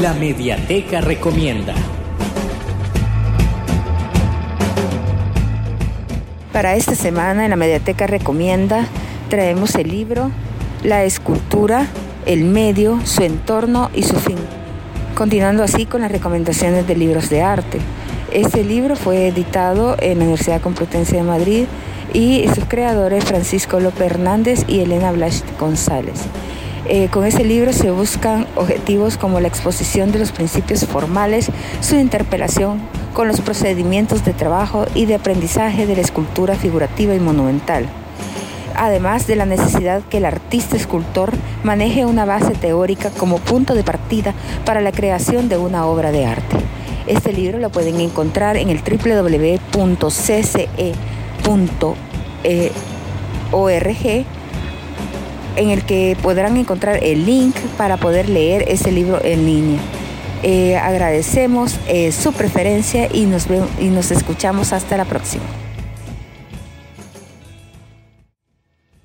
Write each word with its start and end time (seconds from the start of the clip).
La 0.00 0.14
Mediateca 0.14 1.02
Recomienda. 1.02 1.74
Para 6.50 6.76
esta 6.76 6.94
semana 6.94 7.44
en 7.44 7.50
la 7.50 7.56
Mediateca 7.56 8.06
Recomienda 8.06 8.86
traemos 9.28 9.74
el 9.74 9.90
libro 9.90 10.30
La 10.82 11.04
escultura, 11.04 11.88
el 12.24 12.44
medio, 12.44 13.00
su 13.04 13.22
entorno 13.22 13.90
y 13.92 14.04
su 14.04 14.16
fin. 14.16 14.38
Continuando 15.14 15.62
así 15.62 15.84
con 15.84 16.00
las 16.00 16.10
recomendaciones 16.10 16.86
de 16.86 16.96
libros 16.96 17.28
de 17.28 17.42
arte. 17.42 17.78
Este 18.32 18.64
libro 18.64 18.96
fue 18.96 19.28
editado 19.28 19.96
en 20.00 20.20
la 20.20 20.24
Universidad 20.24 20.62
Complutense 20.62 21.16
de 21.16 21.22
Madrid 21.22 21.66
y 22.14 22.46
sus 22.54 22.64
creadores 22.64 23.26
Francisco 23.26 23.78
López 23.78 24.10
Hernández 24.10 24.64
y 24.68 24.80
Elena 24.80 25.12
Blas 25.12 25.44
González. 25.60 26.22
Eh, 26.88 27.08
con 27.10 27.24
ese 27.24 27.44
libro 27.44 27.72
se 27.72 27.92
buscan 27.92 28.46
objetivos 28.56 29.16
como 29.16 29.38
la 29.38 29.46
exposición 29.46 30.10
de 30.10 30.18
los 30.18 30.32
principios 30.32 30.84
formales, 30.84 31.48
su 31.80 31.94
interpelación 31.94 32.80
con 33.14 33.28
los 33.28 33.40
procedimientos 33.40 34.24
de 34.24 34.32
trabajo 34.32 34.86
y 34.94 35.06
de 35.06 35.14
aprendizaje 35.14 35.86
de 35.86 35.94
la 35.94 36.02
escultura 36.02 36.56
figurativa 36.56 37.14
y 37.14 37.20
monumental. 37.20 37.86
Además 38.74 39.28
de 39.28 39.36
la 39.36 39.46
necesidad 39.46 40.02
que 40.10 40.16
el 40.16 40.24
artista 40.24 40.76
escultor 40.76 41.32
maneje 41.62 42.04
una 42.04 42.24
base 42.24 42.52
teórica 42.54 43.10
como 43.10 43.38
punto 43.38 43.74
de 43.74 43.84
partida 43.84 44.34
para 44.64 44.80
la 44.80 44.90
creación 44.92 45.48
de 45.48 45.58
una 45.58 45.86
obra 45.86 46.10
de 46.10 46.26
arte. 46.26 46.56
Este 47.06 47.32
libro 47.32 47.58
lo 47.58 47.70
pueden 47.70 48.00
encontrar 48.00 48.56
en 48.56 48.70
el 48.70 48.80
www.cce.org 48.80 49.62
en 55.56 55.70
el 55.70 55.84
que 55.84 56.16
podrán 56.22 56.56
encontrar 56.56 57.02
el 57.02 57.26
link 57.26 57.56
para 57.76 57.96
poder 57.96 58.28
leer 58.28 58.64
ese 58.68 58.92
libro 58.92 59.20
en 59.24 59.46
línea. 59.46 59.80
Eh, 60.42 60.76
agradecemos 60.76 61.78
eh, 61.86 62.10
su 62.10 62.32
preferencia 62.32 63.08
y 63.12 63.26
nos, 63.26 63.46
y 63.78 63.86
nos 63.86 64.10
escuchamos 64.10 64.72
hasta 64.72 64.96
la 64.96 65.04
próxima. 65.04 65.44